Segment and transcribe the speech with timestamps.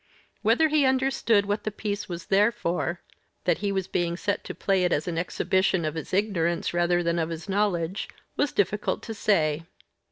[0.41, 3.01] Whether he understood what the piece was there for
[3.43, 7.03] that he was being set to play it as an exhibition of his ignorance rather
[7.03, 9.63] than of his knowledge was difficult to say.